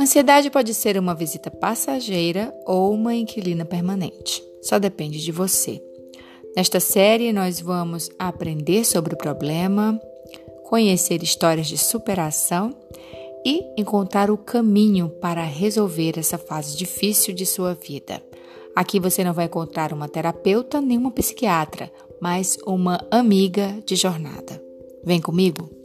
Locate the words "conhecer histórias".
10.64-11.66